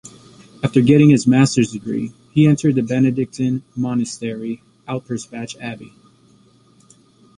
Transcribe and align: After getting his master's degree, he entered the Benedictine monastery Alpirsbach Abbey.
After 0.63 0.81
getting 0.81 1.11
his 1.11 1.27
master's 1.27 1.73
degree, 1.73 2.11
he 2.31 2.47
entered 2.47 2.73
the 2.73 2.81
Benedictine 2.81 3.61
monastery 3.75 4.63
Alpirsbach 4.87 5.55
Abbey. 5.61 5.93